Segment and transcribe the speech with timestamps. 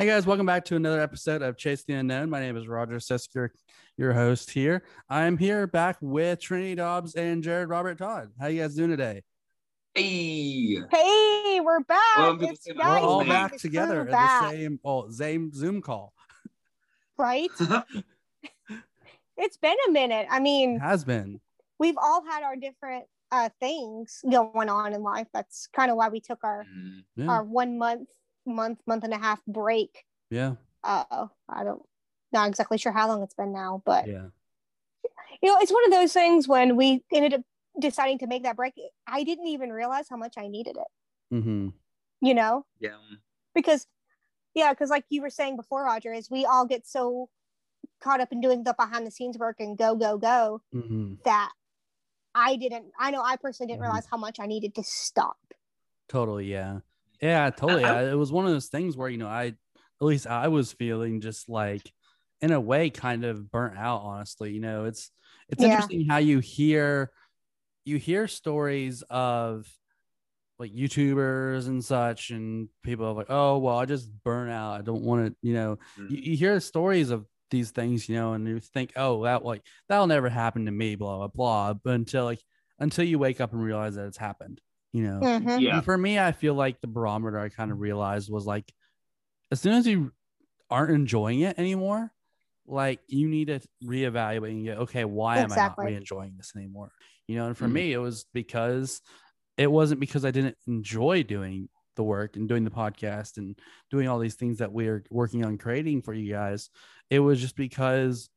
[0.00, 2.30] Hey guys, welcome back to another episode of Chase the Unknown.
[2.30, 3.50] My name is Roger Sesker,
[3.98, 4.82] your host here.
[5.10, 8.30] I'm here back with Trinity Dobbs and Jared Robert Todd.
[8.40, 9.22] How you guys doing today?
[9.94, 12.00] Hey, Hey, we're back.
[12.16, 14.80] Welcome to the it's same- We're all back the together crew at back, the same
[14.86, 16.14] oh, same Zoom call.
[17.18, 17.50] right?
[19.36, 20.26] It's been a minute.
[20.30, 21.40] I It mean, has been.
[21.78, 25.26] we've all had our different uh things going on in life.
[25.34, 27.26] That's kind of why we took our Mm, Yeah.
[27.28, 28.08] our one month,
[28.46, 30.04] month, month and a half break.
[30.30, 30.54] Yeah.
[30.82, 31.82] Uh, I don't
[32.32, 34.28] not exactly sure how long it's been now, but Yeah.
[35.42, 37.40] you know, it's one of those things when we ended up
[37.78, 38.74] deciding to make that break.
[39.06, 41.34] I didn't even realize how much I needed it.
[41.34, 41.68] Mm-hmm.
[42.22, 42.96] You know, yeah,
[43.54, 43.86] because
[44.54, 47.28] yeah because like you were saying before roger is we all get so
[48.02, 51.14] caught up in doing the behind the scenes work and go go go Mm-hmm.
[51.24, 51.52] that
[52.34, 53.84] i didn't i know i personally didn't Mhm.
[53.84, 55.36] realize how much i needed to stop
[56.08, 56.46] Totally.
[56.50, 56.80] Yeah.
[57.20, 57.50] Yeah.
[57.50, 57.84] Totally.
[57.84, 59.56] I- I, it was one of those things where you know I, at
[60.06, 61.82] least I was feeling just like,
[62.40, 64.00] in a way, kind of burnt out.
[64.02, 65.10] Honestly, you know, it's
[65.48, 65.70] it's Yeah.
[65.72, 67.10] interesting how you hear,
[67.84, 69.66] you hear stories of
[70.58, 74.78] like YouTubers and such, and people are like, oh well, I just burn out.
[74.78, 75.78] I don't want to, you know.
[75.98, 76.10] Mm.
[76.10, 79.62] You, you hear stories of these things, you know, and you think, oh, that like
[79.88, 81.74] that'll never happen to me, blah blah blah.
[81.74, 82.40] But until like
[82.78, 84.60] until you wake up and realize that it's happened,
[84.92, 85.28] you know.
[85.28, 85.50] Mhm.
[85.56, 88.72] yeah, And for me, I feel like the barometer I kind of realized was like,
[89.50, 90.12] as soon as you
[90.70, 92.12] aren't enjoying it anymore,
[92.66, 96.92] like you need to reevaluate and get, okay, why am I not re-enjoying this anymore?
[97.28, 97.68] You know, and for Mhm.
[97.68, 99.02] me, it was because
[99.58, 103.58] it wasn't because I didn't enjoy doing the work and doing the podcast and
[103.90, 106.70] doing all these things that we're working on creating for you guys.
[107.10, 108.30] It was just because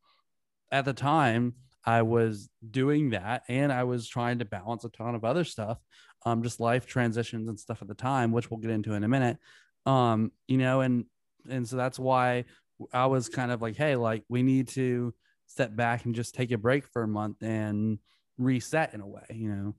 [0.71, 5.15] at the time I was doing that and I was trying to balance a ton
[5.15, 5.79] of other stuff,
[6.25, 9.07] um, just life transitions and stuff at the time, which we'll get into in a
[9.07, 9.37] minute.
[9.85, 11.05] Um, you know, and
[11.49, 12.45] and so that's why
[12.91, 15.13] I was kind of like, hey, like we need to
[15.47, 17.99] step back and just take a break for a month and
[18.37, 19.75] reset in a way, you know.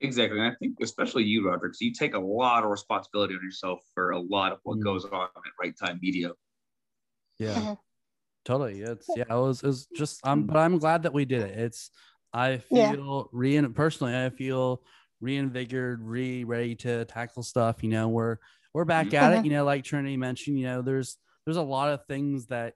[0.00, 0.38] exactly.
[0.38, 3.80] And I think especially you, Roger, because you take a lot of responsibility on yourself
[3.94, 4.84] for a lot of what Mm.
[4.84, 6.30] goes on at Right Time Media.
[7.38, 7.74] Yeah.
[8.44, 8.82] Totally.
[8.82, 11.58] It's yeah, it was it was just um but I'm glad that we did it.
[11.58, 11.90] It's
[12.34, 12.92] I Yeah.
[12.92, 14.82] feel re personally I feel
[15.20, 17.82] reinvigorated, re ready to tackle stuff.
[17.82, 18.38] You know, we're
[18.74, 19.40] we're back at it.
[19.40, 19.44] Mhm.
[19.44, 22.74] You know, like Trinity mentioned, you know, there's there's a lot of things that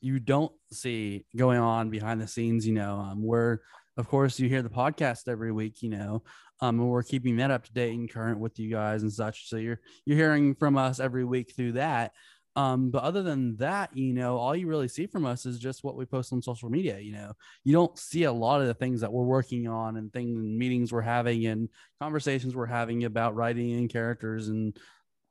[0.00, 2.98] you don't see going on behind the scenes, you know.
[2.98, 3.58] Um we're
[3.96, 6.22] of course you hear the podcast every week, you know.
[6.60, 9.48] Um and we're keeping that up to date and current with you guys and such.
[9.48, 12.12] So you're you're hearing from us every week through that.
[12.56, 15.82] Um, but other than that, you know, all you really see from us is just
[15.82, 16.98] what we post on social media.
[17.00, 17.32] You know,
[17.64, 20.56] you don't see a lot of the things that we're working on and things and
[20.56, 21.68] meetings we're having and
[22.00, 24.76] conversations we're having about writing and characters and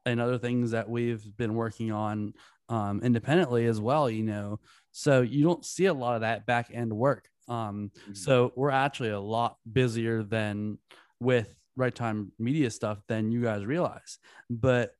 [0.06, 2.34] and other things that we've been working on
[2.67, 4.09] um, independently as well.
[4.09, 4.59] You know,
[4.91, 7.29] so you don't see a lot of that back end work.
[7.47, 10.78] Um, so we're actually a lot busier than
[11.19, 14.19] with right time media stuff than you guys realize.
[14.50, 14.94] But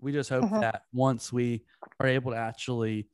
[0.00, 0.60] we just hope Mhm.
[0.60, 1.64] that once we
[2.00, 3.08] are able to actually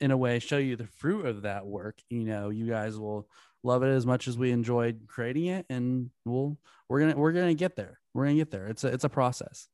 [0.00, 3.28] in a way show you the fruit of that work, you know, you guys will
[3.62, 7.54] love it as much as we enjoyed creating it and we'll we're gonna we're gonna
[7.54, 8.00] get there.
[8.14, 8.66] We're gonna get there.
[8.68, 9.68] It's a it's a process.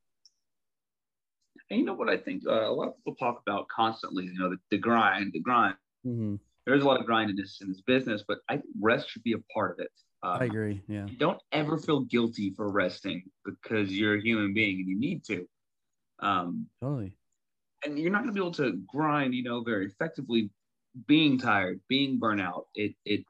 [1.69, 2.43] And you know what I think?
[2.47, 4.25] Uh, a lot of people talk about constantly.
[4.25, 5.75] You know, the, the grind, the grind.
[6.05, 6.39] Mhm.
[6.65, 9.23] There's a lot of grind in this in this business, but I think rest should
[9.23, 9.91] be a part of it.
[10.23, 10.81] Um, I agree.
[10.87, 11.07] Yeah.
[11.17, 15.47] don't ever feel guilty for resting because you're a human being and you need to.
[16.19, 17.17] Um, Totally.
[17.85, 20.49] and you're not going to be able to grind, you know, very effectively
[21.07, 22.65] being tired, being burnout.
[22.75, 23.23] It, it,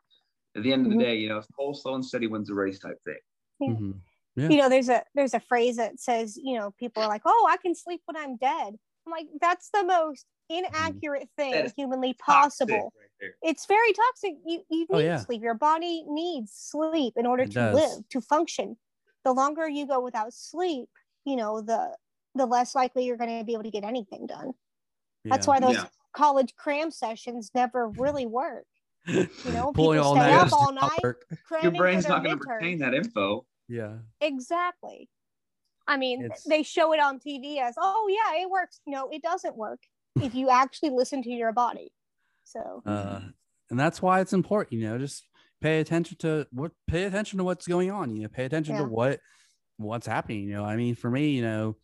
[0.56, 1.04] at the end of the Mhm.
[1.04, 3.20] day, you know, whole slow and steady wins the race type thing.
[3.60, 3.74] Yeah.
[3.74, 4.02] Mhm.
[4.36, 4.50] Yeah.
[4.50, 7.48] you know there's a there's a phrase that says you know people are like oh
[7.50, 12.94] i can sleep when i'm dead i'm like that's the most inaccurate thing humanly possible
[13.22, 14.34] right it's very toxic.
[14.46, 15.26] You you need Oh, yeah.
[15.26, 15.42] sleep.
[15.44, 17.74] Your body needs sleep in order It to does.
[17.74, 18.78] live, to function.
[19.24, 20.90] The longer you go without sleep,
[21.26, 21.96] you know, the
[22.38, 24.54] the less likely you're going to be able to get anything done.
[25.26, 25.52] That's Yeah.
[25.54, 25.88] why those Yeah.
[26.14, 28.66] college cram sessions never really work.
[29.06, 31.00] You know, Pulling people all stay night up all night.
[31.04, 33.46] Your Cramming for brain's not going to retain that info.
[33.68, 33.98] Yeah.
[34.22, 35.10] Exactly.
[35.88, 38.82] I mean, It's- they show it on TV as, oh yeah, it works.
[38.86, 39.80] No, it doesn't work
[40.22, 41.92] if you actually listen to your body.
[42.44, 43.22] So uh,
[43.70, 45.26] and that's why it's important you know just
[45.60, 48.86] pay attention to what pay attention to what's going on you know pay attention to
[48.86, 49.20] what
[49.76, 51.76] what's happening you know i mean for me you know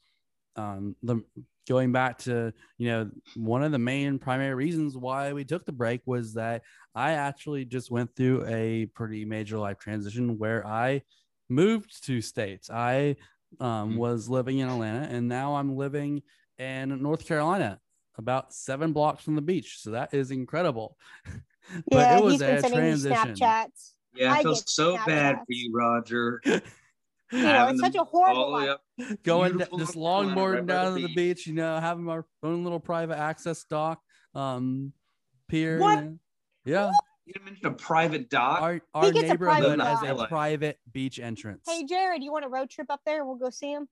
[0.55, 1.21] um the
[1.67, 5.71] going back to you know one of the main primary reasons why we took the
[5.71, 6.61] break was that
[6.93, 11.01] i actually just went through a pretty major life transition where i
[11.49, 13.15] moved to states i
[13.59, 13.97] um, Mhm.
[13.97, 16.21] was living in atlanta and now i'm living
[16.59, 17.79] in North Carolina,
[18.17, 19.79] about seven blocks from the beach.
[19.79, 20.97] So that is incredible.
[21.89, 23.35] but yeah, it was he's been a sending me transition.
[23.35, 23.91] Snapchats.
[24.13, 26.41] Yeah, I, I feel get so bad for you, Roger.
[27.33, 29.23] You know, it's such a horrible all the way life.
[29.23, 32.07] Going Beautiful just North Carolina, longboarding right down the to the beach, you know, having
[32.07, 34.01] our own little private access dock,
[34.35, 34.93] um,
[35.47, 35.77] pier.
[35.77, 36.03] you What?
[36.03, 36.19] know.
[36.65, 36.91] Yeah,
[37.25, 38.61] You didn't mention a private dock.
[38.61, 41.63] our our gets a private neighborhood has a private beach entrance.
[41.67, 43.25] Hey, Jared, you want a road trip up there?
[43.25, 43.87] We'll go see him.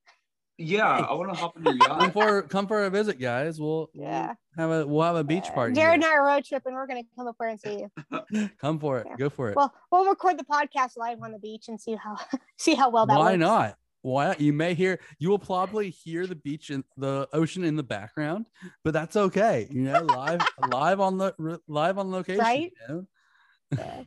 [0.61, 3.59] Yeah, I want to hop in your come for come for a visit, guys.
[3.59, 4.33] We'll Yeah.
[4.57, 5.73] have a we'll have a beach party.
[5.73, 6.05] Jared and.
[6.05, 7.85] I are road trip, and we're gonna come up there and see
[8.31, 8.49] you.
[8.61, 9.07] Come for it.
[9.09, 9.15] Yeah.
[9.17, 9.55] Go for it.
[9.55, 12.17] Well, we'll record the podcast live on the beach and see how
[12.57, 13.39] see how well that Why works.
[13.39, 13.75] not?
[14.03, 14.41] Why not?
[14.41, 18.45] You may hear you will probably hear the beach and the ocean in the background,
[18.83, 19.67] but that's okay.
[19.69, 20.41] You know, live
[20.71, 22.39] live on the live on location.
[22.41, 22.71] Right?
[22.89, 23.05] You know?
[23.77, 24.03] Yeah.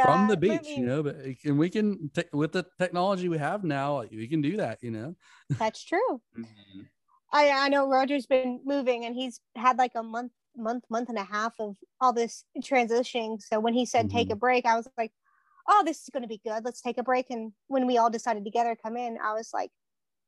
[0.00, 3.62] From the beach, you know, but and we can te- with the technology we have
[3.64, 4.82] now, we can do that.
[4.82, 5.16] You know.
[5.58, 6.22] That's true.
[6.36, 6.90] Mhm.
[7.32, 11.18] I I know Roger's been moving, and he's had like a month month month and
[11.18, 13.40] a half of all this transitioning.
[13.42, 14.32] So when he said take Mm-hmm.
[14.32, 15.12] a break, I was like,
[15.68, 16.64] oh, this is going to be good.
[16.64, 17.30] Let's take a break.
[17.30, 19.70] And when we all decided together to come in, I was like,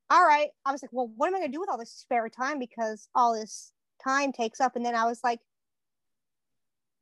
[0.09, 0.49] all right.
[0.65, 2.59] I was like, well, what am I going to do with all this spare time?
[2.59, 3.73] Because all this
[4.03, 4.75] time takes up.
[4.75, 5.41] And then I was like,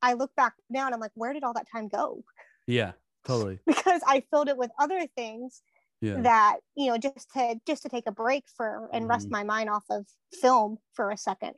[0.03, 2.23] I look back now and I'm like, where did all that time go?
[2.67, 2.91] Yeah.
[3.25, 3.57] Totally.
[3.65, 5.61] Because I filled it with other things
[6.01, 6.19] Yeah.
[6.21, 9.31] that you know just to just to take a break for and rest Mhm.
[9.31, 10.05] my mind off of
[10.41, 11.53] film for a second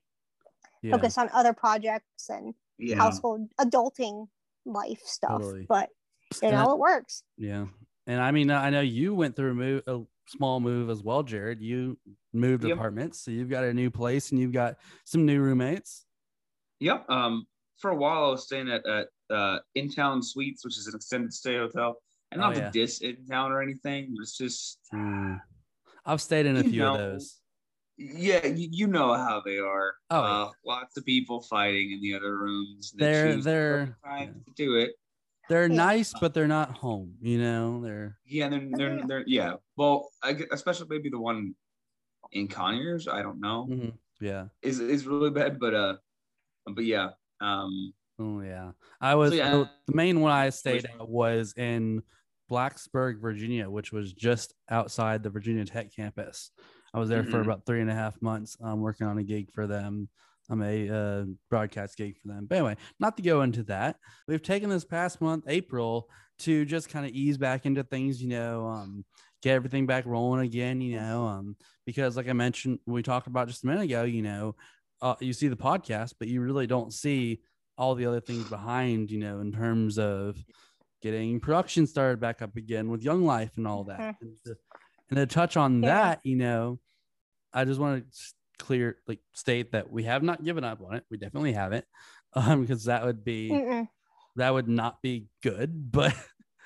[0.83, 0.91] Yeah.
[0.95, 2.97] focus on other projects and Yeah.
[2.97, 4.27] household adulting
[4.65, 5.65] life stuff Totally.
[5.67, 5.89] but
[6.41, 7.65] you And know it works Yeah.
[8.07, 11.23] And I mean, I know you went through a move, a small move as well,
[11.23, 11.59] Jared.
[11.59, 11.97] You
[12.33, 12.77] moved Yep.
[12.77, 16.05] apartments, so you've got a new place and you've got some new roommates.
[16.81, 17.09] Yep.
[17.09, 17.47] Um,
[17.77, 21.33] for a while, I was staying at, at uh, InTown Suites, which is an extended
[21.33, 21.97] stay hotel.
[22.31, 22.65] And Oh, not yeah.
[22.65, 25.35] to diss In Town or anything, it's just, Hmm.
[26.05, 27.39] I've stayed in a few of those.
[27.97, 29.93] yeah, you, you know how they are.
[30.09, 32.91] Oh, uh, lots of people fighting in the other rooms.
[32.91, 34.25] they They're- they're- yeah.
[34.25, 34.91] to do it.
[35.47, 37.15] They're nice, but they're not home.
[37.21, 39.05] You know, they're Yeah, they're, they're, Yeah.
[39.07, 39.53] they're yeah.
[39.77, 41.53] Well, I, especially maybe the one
[42.31, 43.07] in Conyers.
[43.07, 43.67] I don't know.
[43.69, 43.93] Mhm.
[44.19, 44.47] yeah.
[44.63, 45.97] Is is really bad, but uh,
[46.65, 47.11] but yeah.
[47.45, 48.71] Um, Oh yeah.
[49.01, 49.51] I was yeah.
[49.51, 52.01] the, main one I stayed at was in
[52.49, 56.51] Blacksburg, Virginia, which was just outside the Virginia Tech campus.
[56.93, 57.45] I was there for Mhm.
[57.45, 58.55] about three and a half months.
[58.61, 60.07] um, working on a gig for them.
[60.49, 62.45] I'm a uh, broadcast gig for them.
[62.45, 63.97] But anyway, not to go into that.
[64.27, 66.07] We've taken this past month, April,
[66.39, 69.03] to just kind of ease back into things, you know, um,
[69.41, 71.55] get everything back rolling again, you know, um,
[71.85, 74.55] because like I mentioned, we talked about just a minute ago, you know,
[75.01, 77.41] uh, you see the podcast, but you really don't see
[77.77, 80.37] all the other things behind, you know, in terms of
[81.01, 83.99] getting production started back up again with Young Life and all that.
[83.99, 84.15] Mhm.
[84.21, 84.55] And, to,
[85.09, 85.89] and to touch on Yeah.
[85.89, 86.79] that, you know,
[87.53, 91.03] I just want to clear, like, state that we have not given up on it.
[91.11, 91.85] We definitely haven't,
[92.33, 93.87] um, because that would be Mm-mm.
[94.37, 95.91] that would not be good.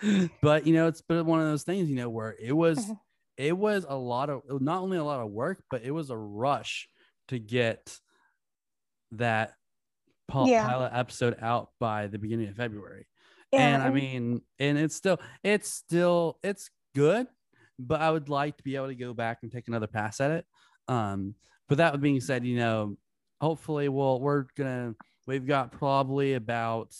[0.01, 2.79] But, but you know, it's been one of those things, you know, where it was,
[2.85, 2.99] Mhm.
[3.37, 6.17] it was a lot of not only a lot of work, but it was a
[6.17, 6.87] rush
[7.27, 7.99] to get
[9.13, 9.53] that
[10.31, 10.67] pil- Yeah.
[10.67, 13.07] pilot episode out by the beginning of February.
[13.51, 17.27] Yeah, and I mean, and it's still, it's still, it's good,
[17.79, 20.31] but I would like to be able to go back and take another pass at
[20.31, 20.45] it.
[20.87, 21.33] Um,
[21.67, 22.97] but that being said, you know,
[23.41, 24.93] hopefully we'll, we're gonna,
[25.25, 26.93] we've got probably about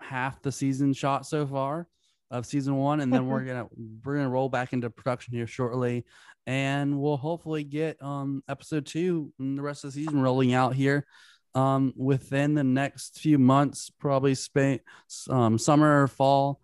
[0.00, 1.86] half the season shot so far
[2.30, 3.66] of season one, and then we're gonna,
[4.04, 6.04] we're gonna roll back into production here shortly,
[6.48, 10.74] and we'll hopefully get um episode two and the rest of the season rolling out
[10.74, 11.06] here
[11.54, 14.78] um within the next few months probably spa-
[15.28, 16.60] um summer or fall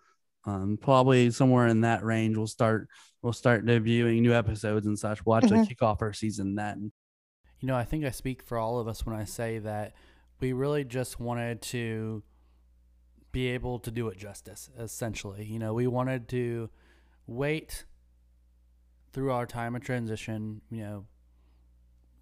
[0.46, 2.88] um probably somewhere in that range we'll start
[3.20, 5.68] we'll start debuting new episodes and such we'll actually Mhm.
[5.68, 6.90] kick off our season then
[7.60, 9.92] you know i think i speak for all of us when i say that
[10.40, 12.22] we really just wanted to
[13.32, 16.70] be able to do it justice essentially you know we wanted to
[17.26, 17.84] wait
[19.14, 21.06] through our time of transition you know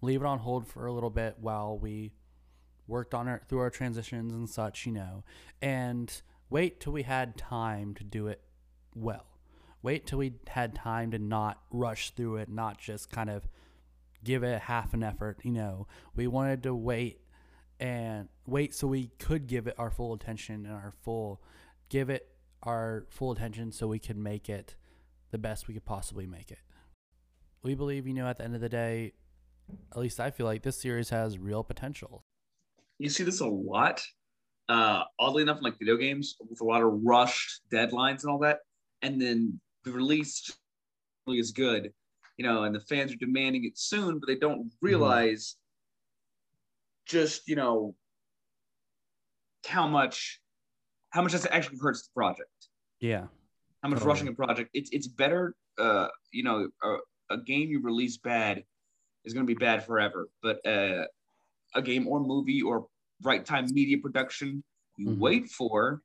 [0.03, 2.13] leave it on hold for a little bit while we
[2.87, 5.23] worked on it through our transitions and such, you know,
[5.61, 8.41] and wait till we had time to do it
[8.93, 9.25] well.
[9.81, 13.47] Wait till we had time to not rush through it, not just kind of
[14.23, 15.87] give it half an effort, you know.
[16.15, 17.21] We wanted to wait
[17.79, 21.41] and wait so we could give it our full attention and our full
[21.89, 22.29] give it
[22.61, 24.75] our full attention so we could make it
[25.31, 26.59] the best we could possibly make it.
[27.63, 29.13] We believe, you know, at the end of the day,
[29.91, 32.25] at least I feel like this series has real potential.
[32.99, 34.01] you see this a lot.
[34.69, 38.39] Uh, oddly enough, in like video games, with a lot of rushed deadlines and all
[38.39, 38.59] that,
[39.01, 40.51] and then the release
[41.25, 41.91] really is good,
[42.37, 45.55] you know, and the fans are demanding it soon, but they don't realize
[47.05, 47.93] just you know
[49.67, 50.39] how much
[51.09, 52.49] how much that actually hurts the project.
[52.99, 53.27] Yeah.
[53.81, 54.07] How much Totally.
[54.07, 54.69] rushing a project?
[54.73, 55.55] It's it's better.
[55.77, 56.95] Uh, you know, a,
[57.29, 58.63] a game you release bad
[59.25, 60.27] is going to be bad forever.
[60.41, 61.05] But uh,
[61.75, 62.87] a game or movie or
[63.21, 64.63] right time media production
[64.97, 65.17] you Mhm.
[65.19, 66.01] wait for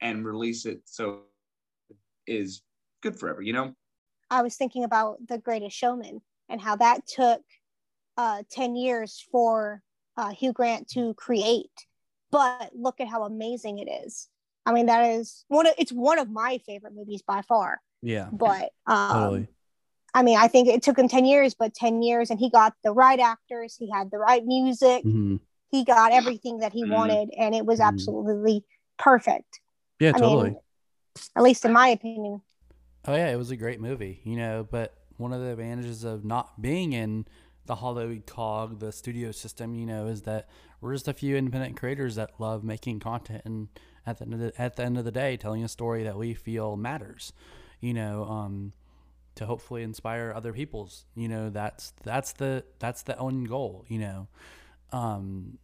[0.00, 1.22] and release it so
[2.26, 2.62] is
[3.02, 3.42] good forever.
[3.42, 3.74] You know.
[4.30, 7.42] I was thinking about The Greatest Showman and how that took
[8.16, 9.82] uh, 10 years for
[10.16, 11.70] uh, Hugh Grant to create.
[12.30, 14.28] But look at how amazing it is.
[14.66, 17.80] I mean, that is one of it's one of my favorite movies by far.
[18.02, 18.28] Yeah.
[18.30, 19.48] But um, Totally.
[20.14, 22.74] I mean, I think it took him 10 years, but 10 years, and he got
[22.84, 25.36] the right actors, he had the right music, hmm
[25.72, 26.90] he got everything that he Mhm.
[26.90, 27.86] wanted, and it was Mhm.
[27.86, 28.64] absolutely
[28.98, 29.60] perfect.
[30.00, 30.50] Yeah, I totally.
[30.50, 30.60] mean,
[31.36, 32.42] at least in my opinion.
[33.06, 34.66] Oh yeah, it was a great movie, you know.
[34.68, 37.26] But one of the advantages of not being in
[37.66, 40.48] the Hollywood cog, the studio system, you know, is that
[40.80, 43.68] we're just a few independent creators that love making content, and
[44.06, 46.16] at the end of the, at the end of the day, telling a story that
[46.16, 47.32] we feel matters,
[47.80, 48.72] you know, um,
[49.40, 51.06] to hopefully inspire other people's.
[51.14, 54.28] You know, that's that's the that's the own goal, you know,
[54.92, 55.58] um,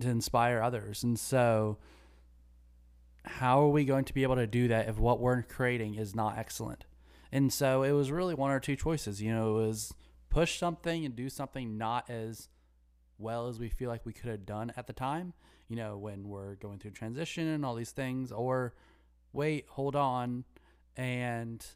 [0.00, 1.76] to inspire others, and so
[3.26, 6.16] how are we going to be able to do that if what we're creating is
[6.16, 6.86] not excellent?
[7.30, 9.20] And so it was really one or two choices.
[9.20, 9.92] You know, it was
[10.30, 12.48] push something and do something not as
[13.18, 15.34] well as we feel like we could have done at the time,
[15.68, 18.72] you know, when we're going through transition and all these things, or
[19.34, 20.44] wait, hold on,
[20.96, 21.66] and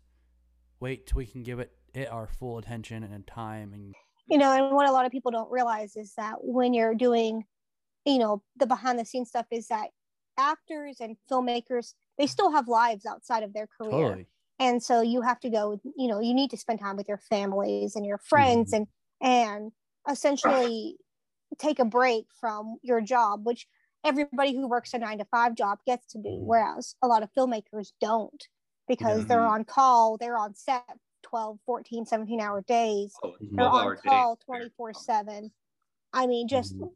[0.85, 3.73] wait till we can give it, it our full attention and time.
[3.73, 3.95] And
[4.29, 7.45] you know and what a lot of people don't realize is that when you're doing
[8.05, 9.89] you know the behind the scenes stuff is that
[10.39, 14.27] actors and filmmakers they still have lives outside of their career totally.
[14.59, 17.19] and so you have to go you know you need to spend time with your
[17.19, 18.87] families and your friends and
[19.23, 19.73] and
[20.11, 20.97] essentially
[21.59, 23.67] take a break from your job which
[24.05, 26.47] everybody who works a nine to five job gets to do Mhm.
[26.47, 28.49] whereas a lot of filmmakers don't
[28.89, 29.51] because they're Mhm.
[29.55, 30.85] on call they're on set
[31.23, 35.53] 12 14 17 hour days Oh, they're on call 24 7
[36.13, 36.91] i mean just Mhm.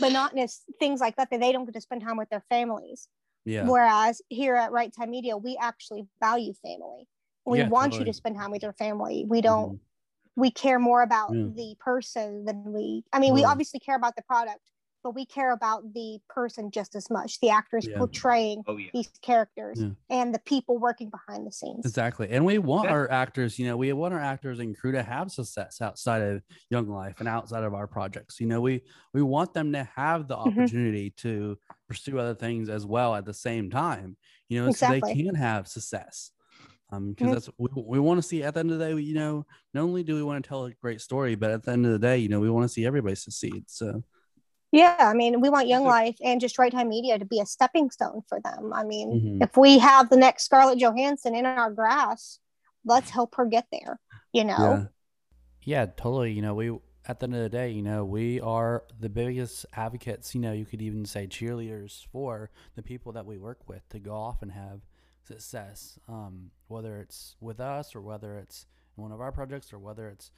[0.00, 3.08] monotonous things like that that they don't get to spend time with their families
[3.44, 3.66] Yeah.
[3.66, 7.06] whereas here at right time media we actually value family
[7.46, 9.78] we Yeah, want you to spend time with your family we don't Mhm.
[10.36, 11.44] we care more about Yeah.
[11.56, 14.69] the person than we i mean we obviously care about the product
[15.02, 17.96] but we care about the person just as much the actors Yeah.
[17.96, 18.92] portraying Oh yeah.
[18.92, 19.90] these characters Yeah.
[20.08, 22.28] and the people working behind the scenes Exactly.
[22.28, 22.90] And we want Yeah.
[22.90, 26.42] our actors, you know, we want our actors and crew to have success outside of
[26.68, 28.38] Young Life and outside of our projects.
[28.38, 28.82] You know, we
[29.14, 30.70] we want them to have the Mhm.
[30.76, 34.18] opportunity to pursue other things as well at the same time,
[34.50, 36.32] you know, so they can have success.
[36.92, 37.32] Um, because Mhm.
[37.32, 39.82] that's we, we want to see at the end of the day, you know, not
[39.82, 41.98] only do we want to tell a great story, but at the end of the
[41.98, 43.70] day, you know, we want to see everybody succeed.
[43.70, 44.04] So
[44.72, 47.46] Yeah, I mean, we want Young Life and just Right Time Media to be a
[47.46, 48.72] stepping stone for them.
[48.72, 49.42] I mean, Mhm.
[49.42, 52.38] if we have the next Scarlett Johansson in our grass,
[52.84, 53.98] let's help her get there.
[54.32, 54.86] You know, yeah.
[55.62, 56.32] Yeah, totally.
[56.32, 59.66] You know, we at the end of the day, you know, we are the biggest
[59.72, 63.88] advocates, you know, you could even say cheerleaders for the people that we work with
[63.88, 64.82] to go off and have
[65.24, 65.98] success.
[66.08, 70.08] Um, whether it's with us or whether it's in one of our projects or whether
[70.08, 70.30] it's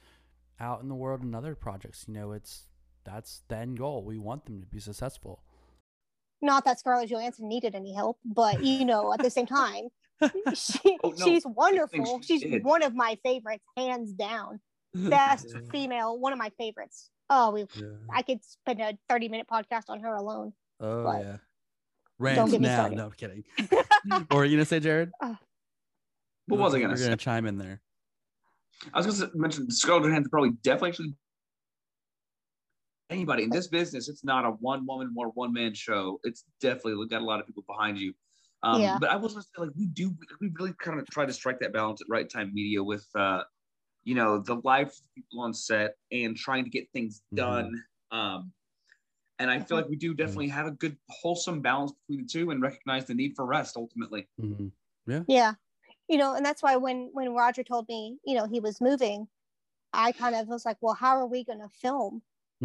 [0.59, 2.67] out in the world in other projects, you know, it's
[3.05, 4.03] that's the end goal.
[4.03, 5.41] We want them to be successful.
[6.41, 9.87] not that Scarlett Johansson needed any help, but you know, at the same time,
[10.53, 12.21] she, Oh, no, she's wonderful.
[12.21, 12.63] she She's did.
[12.63, 14.59] one of my favorites, hands down.
[14.93, 15.61] Best Yeah.
[15.71, 17.09] female, one of my favorites.
[17.29, 17.87] Oh, we, Yeah.
[18.13, 20.53] I could spend a 30 minute podcast on her alone.
[20.79, 21.37] Oh But- yeah.
[22.19, 22.75] Rant get me now.
[22.75, 22.97] started.
[22.97, 23.43] No, I'm kidding.
[24.31, 25.11] or were you gonna say, Jared?
[25.19, 25.35] Uh,
[26.47, 27.05] what was I gonna say?
[27.05, 27.81] gonna chime in there.
[28.93, 31.15] I was going to mention Scarlett Johansson probably definitely actually
[33.09, 34.09] anybody in this business.
[34.09, 36.19] It's not a one woman or one man show.
[36.23, 38.13] It's definitely got a lot of people behind you.
[38.63, 38.97] Um, Yeah.
[38.99, 41.33] But I was going to say like we do we really kind of try to
[41.33, 43.43] strike that balance at right time media with uh,
[44.03, 47.37] you know the live people on set and trying to get things Mhm.
[47.37, 47.83] done.
[48.11, 48.53] Um,
[49.39, 52.51] and I feel like we do definitely have a good wholesome balance between the two
[52.51, 54.27] and recognize the need for rest ultimately.
[54.39, 54.71] Mhm.
[55.27, 55.55] Yeah.
[56.07, 59.27] You know, and that's why when when Roger told me, you know, he was moving,
[59.91, 62.21] I kind of was like, well, how are we going to film?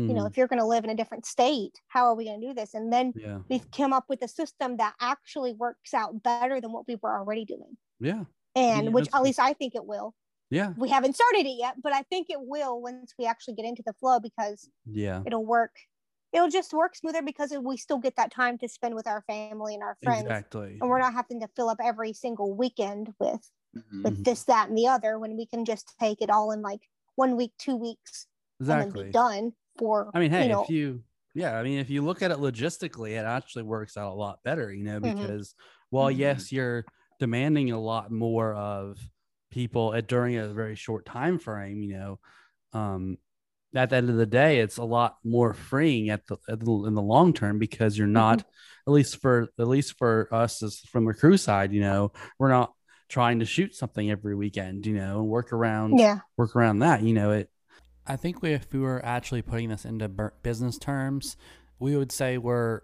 [0.06, 0.30] You know, Mhm.
[0.30, 2.54] if you're going to live in a different state, how are we going to do
[2.54, 2.72] this?
[2.74, 3.40] And then Yeah.
[3.48, 7.18] we've come up with a system that actually works out better than what we were
[7.18, 7.76] already doing.
[7.98, 8.24] Yeah.
[8.54, 10.14] And Yeah, which at least I think it will.
[10.50, 10.72] Yeah.
[10.76, 13.82] We haven't started it yet, but I think it will once we actually get into
[13.84, 15.22] the flow because Yeah.
[15.26, 15.76] it'll work.
[16.32, 19.74] It'll just work smoother because we still get that time to spend with our family
[19.74, 20.22] and our friends.
[20.22, 20.78] Exactly.
[20.80, 24.04] And we're not having to fill up every single weekend with Mhm.
[24.04, 26.88] with this, that, and the other when we can just take it all in like
[27.16, 28.26] one week, two weeks,
[28.60, 29.04] Exactly.
[29.04, 31.02] be done for I mean, hey, you know, if you
[31.34, 34.42] Yeah, I mean, if you look at it logistically, it actually works out a lot
[34.42, 35.02] better, you know, Mhm.
[35.14, 35.54] because
[35.90, 36.18] while Mhm.
[36.18, 36.84] yes, you're
[37.20, 38.98] demanding a lot more of
[39.50, 42.18] people at during a very short time frame, you know,
[42.72, 43.18] um,
[43.74, 46.72] at the end of the day, it's a lot more freeing at the, at the
[46.86, 48.40] in the long term because you're not,
[48.86, 52.48] at least for at least for us as from the crew side, you know, we're
[52.48, 52.72] not
[53.08, 56.20] trying to shoot something every weekend, you know, and work around Yeah.
[56.36, 57.02] work around that.
[57.02, 57.50] You know, it.
[58.08, 60.08] I think we, if we were actually putting this into
[60.42, 61.36] business terms,
[61.78, 62.80] we would say we're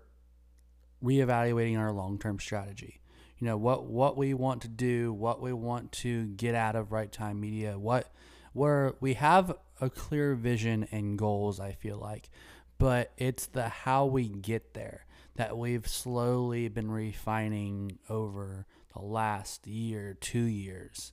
[1.02, 3.00] reevaluating our long-term strategy.
[3.38, 6.92] You know what what we want to do, what we want to get out of
[6.92, 8.12] Right Time Media, what
[8.52, 11.58] where we have a clear vision and goals.
[11.58, 12.30] I feel like,
[12.78, 19.66] but it's the how we get there that we've slowly been refining over the last
[19.66, 21.12] year, two years.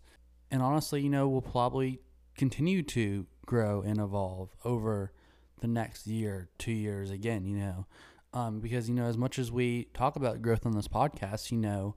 [0.51, 2.01] And honestly, you know, we'll probably
[2.35, 5.11] continue to grow and evolve over
[5.59, 7.85] the next year, two years again, you know.
[8.33, 11.57] Um, because, you know, as much as we talk about growth on this podcast, you
[11.57, 11.95] know,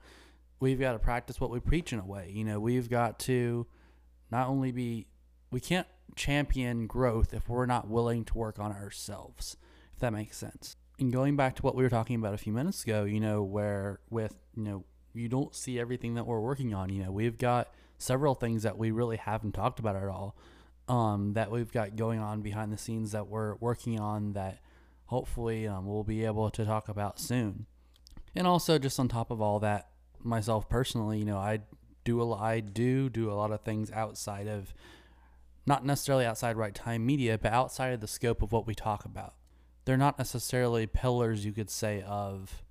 [0.60, 2.30] we've got to practice what we preach in a way.
[2.32, 3.66] You know, we've got to
[4.30, 5.06] not only be,
[5.50, 5.86] we can't
[6.16, 9.56] champion growth if we're not willing to work on ourselves,
[9.92, 10.76] if that makes sense.
[10.98, 13.42] And going back to what we were talking about a few minutes ago, you know,
[13.42, 16.90] where with, you know, you don't see everything that we're working on.
[16.90, 20.36] You know, we've got several things that we really haven't talked about at all
[20.88, 24.58] um, that we've got going on behind the scenes that we're working on that
[25.06, 27.66] hopefully um, we'll be able to talk about soon.
[28.34, 29.88] And also, just on top of all that,
[30.22, 31.60] myself personally, you know, I
[32.04, 34.74] do a, I do do a lot of things outside of,
[35.66, 39.04] not necessarily outside right time media, but outside of the scope of what we talk
[39.04, 39.34] about.
[39.84, 42.62] They're not necessarily pillars, you could say, of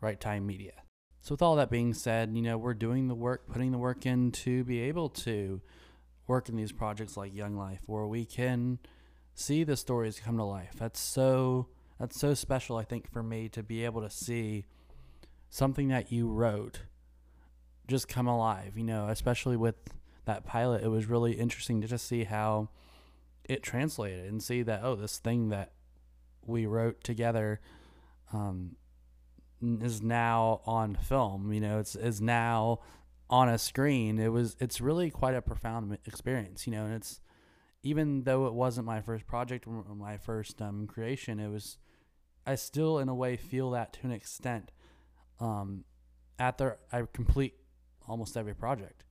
[0.00, 0.72] right time media.
[1.22, 4.06] So, with all that being said, you know, we're doing the work, putting the work
[4.06, 5.60] in to be able to
[6.26, 8.78] work in these projects like Young Life, where we can
[9.34, 10.74] see the stories come to life.
[10.78, 14.66] That's so that's so special, I think, for me to be able to see
[15.48, 16.82] something that you wrote
[17.88, 18.76] just come alive.
[18.76, 19.76] You know, especially with
[20.24, 22.68] that pilot, it was really interesting to just see how
[23.44, 25.72] it translated and see that oh, this thing that
[26.44, 27.60] we wrote together.
[28.32, 28.76] Um,
[29.62, 31.52] is now on film.
[31.52, 32.80] You know, it's is now
[33.28, 34.18] on a screen.
[34.18, 36.66] It was it's really quite a profound experience.
[36.66, 37.20] You know, and it's
[37.82, 41.78] even though it wasn't my first project or my first um, creation, it was.
[42.48, 44.70] I still, in a way, feel that to an extent.
[45.40, 45.82] Um,
[46.38, 47.54] after I complete
[48.08, 49.04] almost every project.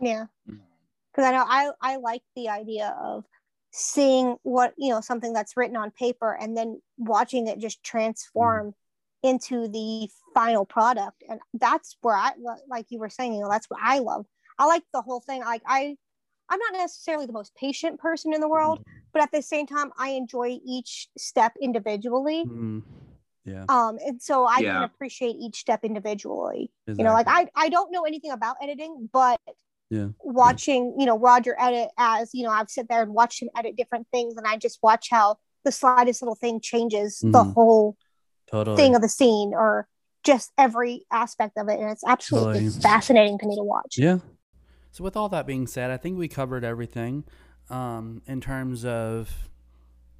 [0.00, 0.26] Yeah.
[0.46, 3.24] Because I know I I like the idea of
[3.72, 8.74] seeing what you know something that's written on paper and then watching it just transform
[9.22, 12.30] into the final product and that's where i
[12.68, 14.24] like you were saying you know that's what i love
[14.58, 15.94] i like the whole thing like i
[16.48, 18.78] i'm not necessarily the most patient person in the world
[19.12, 22.82] but at the same time i enjoy each step individually Mm,
[23.44, 23.64] yeah.
[23.68, 24.74] um and so i Yeah.
[24.74, 29.08] can appreciate each step individually you know like I, I don't know anything about editing
[29.12, 29.38] but
[29.90, 30.08] Yeah.
[30.22, 33.76] watching you know roger edit as you know i've sit there and watched him edit
[33.76, 37.52] different things and i just watch how the slightest little thing changes the Mhm.
[37.54, 37.96] whole
[38.50, 38.76] totally.
[38.76, 39.86] thing of the scene or
[40.22, 42.80] just every aspect of it and it's absolutely Totally.
[42.82, 44.18] fascinating to me to watch Yeah.
[44.92, 47.24] So with all that being said, I think we covered everything
[47.70, 49.30] um, in terms of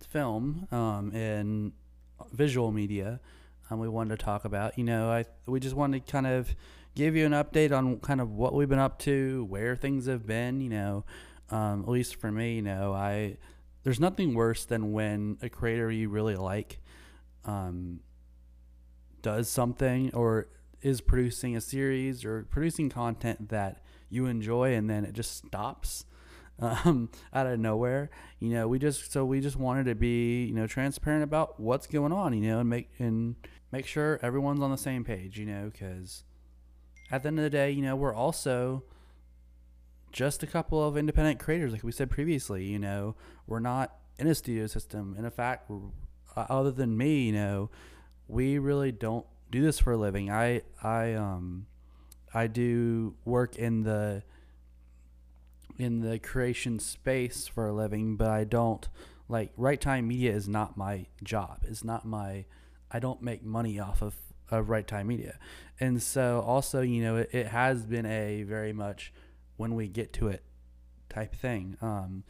[0.08, 1.72] film um, and
[2.32, 3.20] visual media.
[3.68, 4.78] Um, we wanted to talk about.
[4.78, 6.54] You know, I we just wanted to kind of
[6.94, 10.26] give you an update on kind of what we've been up to, where things have
[10.26, 10.60] been.
[10.60, 11.04] You know,
[11.50, 13.36] um, at least for me, you know, I
[13.82, 16.78] there's nothing worse than when a creator you really like
[17.44, 18.00] um,
[19.22, 20.48] does something or
[20.82, 26.04] is producing a series or producing content that you enjoy and then it just stops
[26.60, 28.10] um, out of nowhere.
[28.38, 31.86] You know we just so we just wanted to be you know transparent about what's
[31.86, 33.36] going on you know and make and
[33.72, 36.24] make sure everyone's on the same page you know because
[37.10, 38.82] at the end of the day you know we're also
[40.12, 43.14] just a couple of independent creators like we said previously you know.
[43.46, 45.16] We're not in a studio system.
[45.18, 47.70] In fact uh, other than me you know
[48.30, 50.30] we really don't do this for a living.
[50.30, 51.66] I i um
[52.32, 54.22] i do work in the
[55.78, 58.88] in the creation space for a living but i don't
[59.28, 61.60] like right time media is not my job.
[61.66, 62.44] It's not my
[62.90, 64.14] i don't make money off of,
[64.50, 65.38] of right time media.
[65.78, 69.12] And so also you know it, it has been a very much
[69.56, 70.42] when we get to it
[71.08, 71.76] type thing.
[71.82, 72.24] Um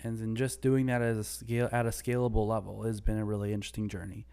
[0.00, 3.24] and then just doing that as a scale at a scalable level has been a
[3.24, 4.26] really interesting journey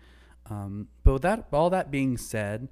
[0.49, 2.69] um, but with that, all that being said,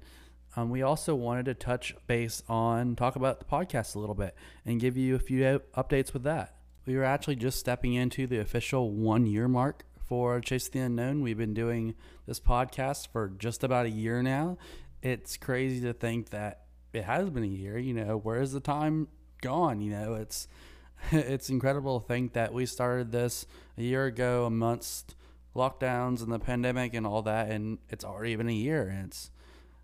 [0.56, 4.34] um, we also wanted to touch base on talk about the podcast a little bit
[4.66, 6.56] and give you a few updates with that.
[6.86, 11.22] We are actually just stepping into the official one year mark for Chase the Unknown.
[11.22, 11.94] We've been doing
[12.26, 14.58] this podcast for just about a year now.
[15.02, 17.78] It's crazy to think that it has been a year.
[17.78, 19.06] You know, where is the time
[19.40, 19.80] gone?
[19.80, 20.48] You know, it's
[21.12, 23.46] it's incredible to think that we started this
[23.78, 25.14] a year ago amongst
[25.54, 28.88] lockdowns and the pandemic and all that, and it's already been a year.
[28.88, 29.30] And it's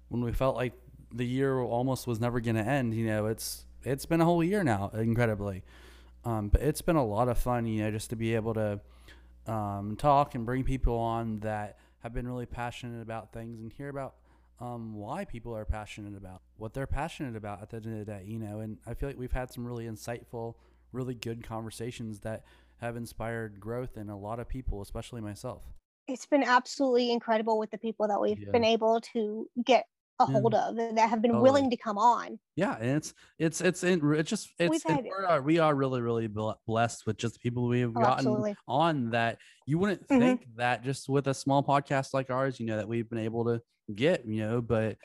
[0.09, 0.75] when we felt like
[1.13, 2.95] the year almost was never going to end.
[2.95, 5.63] You know, it's it's been a whole year now, incredibly.
[6.25, 8.81] Um, but it's been a lot of fun, you know, just to be able to
[9.47, 13.89] um, talk and bring people on that have been really passionate about things and hear
[13.89, 14.15] about
[14.61, 18.05] um, why people are passionate about what they're passionate about at the end of the
[18.05, 18.61] day, you know.
[18.61, 20.55] And I feel like we've had some really insightful,
[20.93, 22.45] really good conversations that
[22.81, 25.63] have inspired growth in a lot of people, especially myself.
[26.09, 28.51] It's been absolutely incredible with the people that we've yeah.
[28.53, 29.87] been able to get
[30.19, 30.69] a hold yeah.
[30.69, 31.51] of that have been totally.
[31.51, 32.39] willing to come on.
[32.55, 36.29] Yeah, and it's it's it's it's just it's had, we are we are really really
[36.67, 38.57] blessed with just people we've oh, gotten absolutely.
[38.67, 40.19] on that you wouldn't mm-hmm.
[40.19, 43.45] think that just with a small podcast like ours, you know, that we've been able
[43.45, 43.61] to
[43.95, 44.97] get, you know, but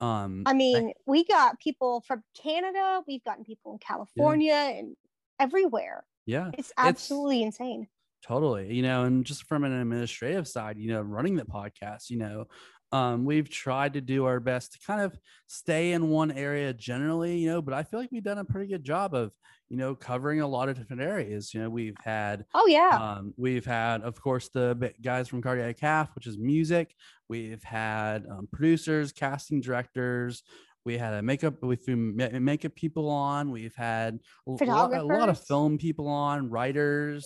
[0.00, 4.68] um I mean, I, we got people from Canada, we've gotten people in California yeah.
[4.68, 4.96] and
[5.38, 6.04] everywhere.
[6.26, 6.50] Yeah.
[6.56, 7.88] It's absolutely it's, insane.
[8.22, 8.72] Totally.
[8.72, 12.46] You know, and just from an administrative side, you know, running the podcast, you know,
[12.92, 17.38] um, we've tried to do our best to kind of stay in one area generally,
[17.38, 19.32] you know, but I feel like we've done a pretty good job of,
[19.68, 21.52] you know, covering a lot of different areas.
[21.52, 25.78] You know, we've had, oh, yeah, um, we've had, of course, the guys from Cardiac
[25.78, 26.94] Calf, which is music.
[27.28, 30.44] We've had um, producers, casting directors.
[30.84, 33.50] We had a makeup, we threw makeup people on.
[33.50, 37.24] We've had a lot, a lot of film people on, writers,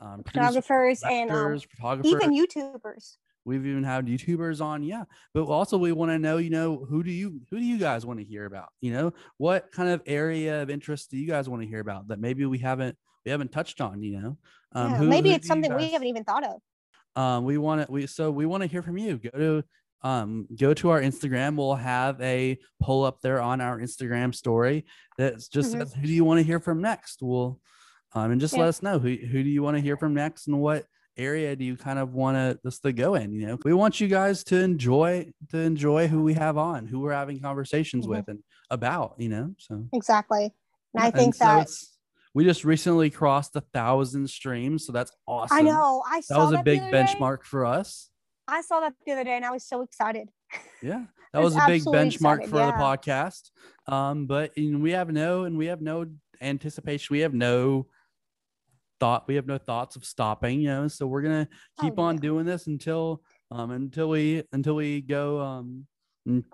[0.00, 2.12] um, photographers, and um, photographers.
[2.12, 5.04] even YouTubers We've even had YouTubers on, yeah.
[5.34, 8.06] But also we want to know, you know, who do you who do you guys
[8.06, 8.68] want to hear about?
[8.80, 12.08] You know, what kind of area of interest do you guys want to hear about
[12.08, 14.02] that maybe we haven't we haven't touched on?
[14.02, 14.38] You know,
[14.72, 17.22] um, yeah, who, maybe who it's something guys, we haven't even thought of.
[17.22, 19.18] Um, we want to we so we want to hear from you.
[19.18, 19.64] Go to
[20.04, 21.56] um go to our Instagram.
[21.56, 24.84] We'll have a poll up there on our Instagram story
[25.18, 25.80] that's just mm-hmm.
[25.80, 27.22] says who do you want to hear from next?
[27.22, 27.58] We'll
[28.12, 28.60] um and just yeah.
[28.60, 30.84] let us know who who do you want to hear from next and what
[31.16, 34.00] area do you kind of want to just to go in you know we want
[34.00, 38.16] you guys to enjoy to enjoy who we have on who we're having conversations mm-hmm.
[38.16, 38.40] with and
[38.70, 40.52] about you know so exactly
[40.94, 41.86] and i think and that so
[42.34, 46.50] we just recently crossed a thousand streams so that's awesome i know i saw that
[46.50, 48.10] was a big benchmark for us
[48.48, 50.28] i saw that the other day and i was so excited
[50.82, 52.70] yeah that was, was a big benchmark excited, for yeah.
[52.70, 53.50] the podcast
[53.86, 56.06] um but we have no and we have no
[56.40, 57.86] anticipation we have no
[59.00, 61.48] thought we have no thoughts of stopping you know so we're gonna
[61.80, 62.20] keep oh, on yeah.
[62.20, 65.86] doing this until um until we until we go um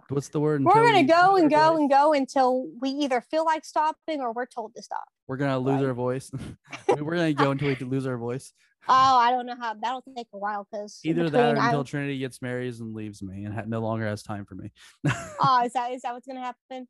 [0.09, 1.79] what's the word we're gonna go and go voice.
[1.79, 5.59] and go until we either feel like stopping or we're told to stop we're gonna
[5.59, 5.87] lose right.
[5.87, 6.31] our voice
[6.89, 8.53] we're gonna go until we lose our voice
[8.89, 11.85] oh i don't know how that'll take a while because either that or until I,
[11.85, 14.73] trinity gets married and leaves me and ha- no longer has time for me
[15.41, 16.89] oh is that is that what's gonna happen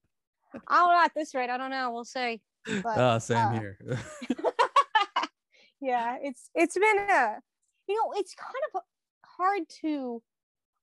[0.68, 2.40] i don't know at this rate i don't know we'll see
[2.82, 3.78] but, oh same uh, here
[5.80, 7.36] yeah it's it's been a
[7.88, 8.82] you know it's kind of
[9.24, 10.22] hard to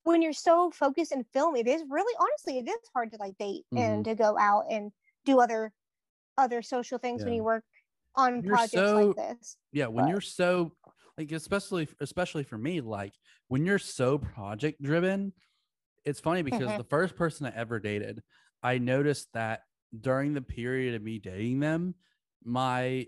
[0.04, 3.38] when you're so focused in film it is really honestly it is hard to like
[3.38, 3.78] date mm-hmm.
[3.78, 4.92] and to go out and
[5.26, 5.72] do other
[6.38, 7.26] other social things yeah.
[7.26, 7.64] when you work
[8.16, 10.72] on you're projects so, like this yeah when but, you're so
[11.18, 13.14] like especially especially for me like
[13.48, 15.34] when you're so project driven
[16.06, 16.78] it's funny because mm-hmm.
[16.78, 18.22] the first person i ever dated
[18.64, 19.62] i noticed that
[20.00, 21.96] during the period of me dating them
[22.44, 23.06] my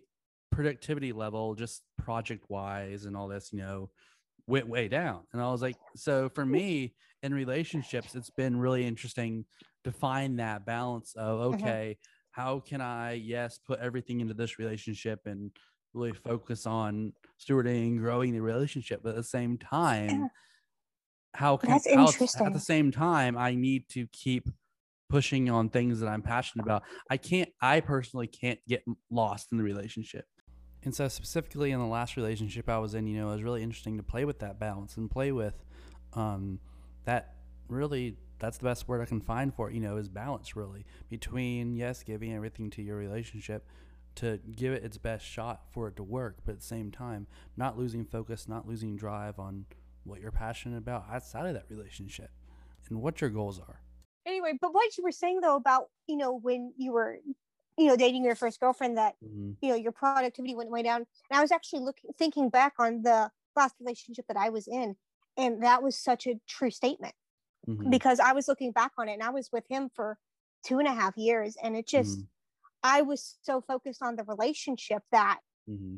[0.51, 3.89] productivity level, just project wise and all this, you know,
[4.47, 5.21] went way down.
[5.33, 6.93] And I was like, so for me
[7.23, 9.45] in relationships, it's been really interesting
[9.83, 11.63] to find that balance of, mm-hmm.
[11.63, 11.97] okay,
[12.31, 15.51] how can I, yes, put everything into this relationship and
[15.93, 20.30] really focus on stewarding, growing the relationship, but at the same time,
[21.34, 22.45] how can That's interesting.
[22.45, 24.49] at the same time I need to keep
[25.10, 26.84] pushing on things that I'm passionate about.
[27.10, 30.25] I can't I personally can't get lost in the relationship
[30.84, 33.63] and so specifically in the last relationship I was in, you know, it was really
[33.63, 35.65] interesting to play with that balance and play with
[36.13, 36.60] um,
[37.06, 37.36] that
[37.67, 40.86] really that's the best word I can find for it, you know, is balance really
[41.10, 43.67] between yes, giving everything to your relationship
[44.19, 47.25] to give it its best shot for it to work, but at the same time,
[47.55, 49.65] not losing focus, not losing drive on
[50.03, 52.32] what you're passionate about outside of that relationship
[52.89, 53.82] and what your goals are.
[54.25, 57.17] Anyway, but what you were saying though about, you know, when you were
[57.77, 59.51] you know dating your first girlfriend that mm-hmm.
[59.62, 63.01] you know your productivity went way down and i was actually looking thinking back on
[63.03, 64.97] the last relationship that i was in
[65.38, 67.13] and that was such a true statement
[67.69, 67.89] mm-hmm.
[67.89, 70.17] because i was looking back on it and i was with him for
[70.62, 72.25] two and a half years and it just mm-hmm.
[72.83, 75.39] I was so focused on the relationship that
[75.69, 75.97] mm-hmm.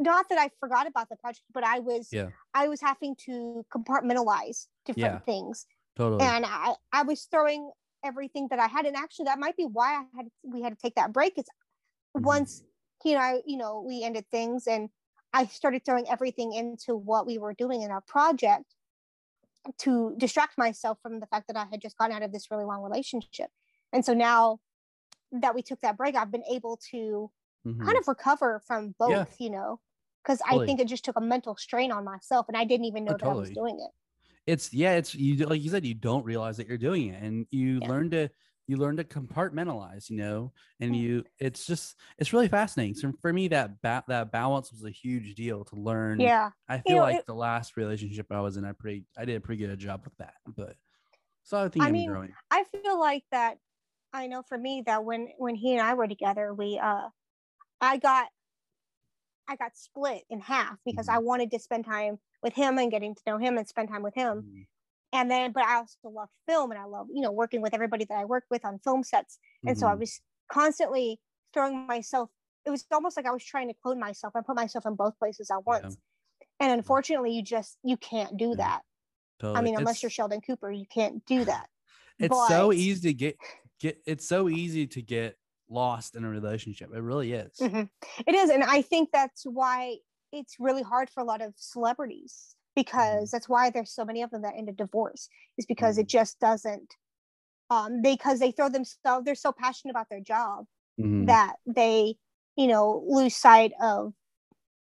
[0.00, 2.30] not that I forgot about the project, but I was Yeah.
[2.54, 5.18] I was having to compartmentalize different Yeah.
[5.20, 5.66] things.
[5.94, 6.24] Totally.
[6.24, 7.70] And I, I was throwing
[8.02, 8.86] everything that I had.
[8.86, 11.38] And actually that might be why I had we had to take that break.
[11.38, 11.44] Is
[12.16, 12.22] Mhm.
[12.22, 12.64] once
[13.02, 14.90] he and I, you know, we ended things and
[15.32, 18.74] I started throwing everything into what we were doing in our project
[19.78, 22.64] to distract myself from the fact that I had just gotten out of this really
[22.64, 23.50] long relationship.
[23.92, 24.58] And so now
[25.40, 27.30] that we took that break, I've been able to
[27.66, 27.84] Mhm.
[27.84, 29.24] kind of recover from both, Yeah.
[29.38, 29.80] you know,
[30.22, 30.64] because Totally.
[30.64, 33.12] I think it just took a mental strain on myself and I didn't even know
[33.14, 33.90] Oh, that I was doing it.
[34.46, 37.46] it's yeah it's you like you said you don't realize that you're doing it and
[37.50, 37.88] you Yeah.
[37.88, 38.28] learn to
[38.66, 43.32] you learn to compartmentalize you know and you it's just it's really fascinating so for
[43.32, 46.50] me that ba- that balance was a huge deal to learn Yeah.
[46.68, 49.36] i feel know, like it- the last relationship i was in i pretty i did
[49.36, 50.76] a pretty good job with that but
[51.44, 53.58] so i think I i'm mean, growing I feel like that
[54.12, 57.10] I know for me that when when he and I were together, we uh
[57.80, 58.30] I got
[59.48, 61.08] I got split in half because Mhm.
[61.08, 64.02] I wanted to spend time with him and getting to know him and spend time
[64.02, 64.44] with him.
[64.44, 64.66] Mhm.
[65.12, 68.04] And then but I also love film and I love, you know, working with everybody
[68.06, 69.38] that I work with on film sets.
[69.66, 69.96] And so I Mhm.
[69.96, 70.20] was
[70.52, 71.20] constantly
[71.54, 72.30] throwing myself
[72.66, 74.36] it was almost like I was trying to clone myself.
[74.36, 75.98] I put myself in both places at once.
[76.60, 78.56] And unfortunately you just you can't do Yeah.
[78.56, 78.82] that.
[79.38, 79.54] totally.
[79.54, 81.68] I mean, unless you're Sheldon Cooper, you can't do that.
[82.18, 83.36] it's so easy to get
[83.82, 85.36] get it's so easy to get
[85.68, 87.88] lost in a relationship it really is Mhm.
[88.26, 89.96] It is, and I think that's why
[90.32, 93.32] it's really hard for a lot of celebrities because Mm-hmm.
[93.36, 96.02] that's why there's so many of them that end a divorce is because Mhm.
[96.02, 96.90] it just doesn't.
[97.70, 100.66] Um, because they throw themselves, they're so passionate about their job
[101.00, 101.26] Mhm.
[101.26, 102.16] that they,
[102.56, 104.14] you know, lose sight of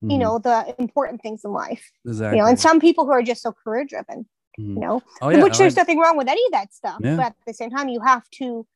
[0.03, 0.21] you Mhm.
[0.21, 1.85] know the important things in life.
[2.07, 4.29] exactly You know, and some people who are just so career driven,
[4.59, 4.69] Mhm.
[4.75, 6.99] you know, oh yeah which I there's like- nothing wrong with any of that stuff,
[7.01, 7.17] Yeah.
[7.17, 8.67] but at the same time, you have to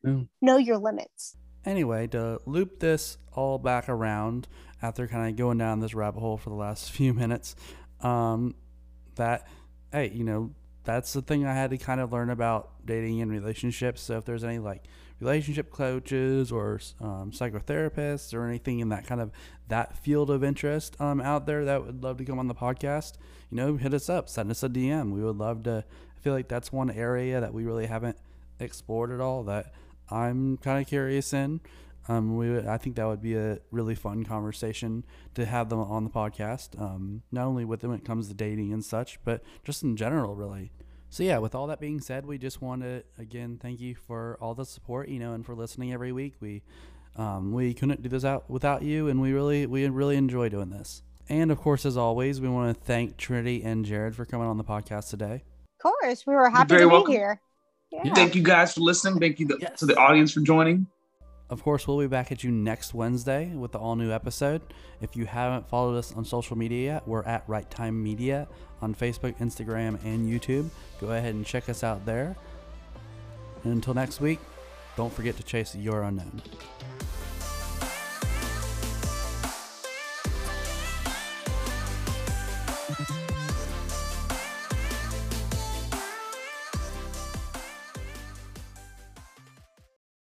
[0.40, 1.36] know your limits.
[1.64, 4.48] anyway, to loop this all back around
[4.82, 7.54] after kind of going down this rabbit hole for the last few minutes,
[8.00, 8.54] um,
[9.16, 9.46] that
[9.92, 10.50] hey, you know,
[10.84, 14.00] that's the thing I had to kind of learn about dating and relationships.
[14.02, 14.82] So if there's any like
[15.22, 19.30] relationship coaches or um, psychotherapists or anything in that kind of
[19.68, 23.14] that field of interest um, out there that would love to come on the podcast,
[23.50, 25.12] you know, hit us up, send us a DM.
[25.12, 25.84] We would love to.
[26.16, 28.16] I feel like that's one area that we really haven't
[28.60, 29.72] explored at all that
[30.10, 31.60] I'm kind of curious in.
[32.08, 35.04] Um, we would, I think that would be a really fun conversation
[35.34, 36.80] to have them on the podcast.
[36.80, 39.96] Um, not only with them when it comes to dating and such, but just in
[39.96, 40.72] general, really.
[41.12, 44.38] So yeah, with all that being said, we just want to again thank you for
[44.40, 46.36] all the support, you know, and for listening every week.
[46.40, 46.62] We
[47.16, 50.70] um, we couldn't do this out without you, and we really we really enjoy doing
[50.70, 51.02] this.
[51.28, 54.56] And of course, as always, we want to thank Trinity and Jared for coming on
[54.56, 55.44] the podcast today.
[55.84, 57.42] Of course, we were happy very to be here.
[57.92, 58.14] Yeah.
[58.14, 59.20] Thank you guys for listening.
[59.20, 59.80] Thank you to, Yes.
[59.80, 60.86] to the audience for joining.
[61.50, 64.62] Of course, we'll be back at you next Wednesday with the all new episode.
[65.02, 68.48] If you haven't followed us on social media yet, we're at Right Time Media
[68.80, 70.70] on Facebook, Instagram, and YouTube.
[71.00, 72.36] Go ahead and check us out there.
[73.64, 74.40] And until next week,
[74.96, 76.42] don't forget to chase your unknown.